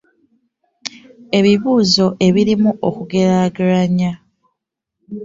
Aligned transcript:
Ebibuuzo 1.37 2.05
ebirimu 2.27 2.71
okugeraageranya. 2.87 4.11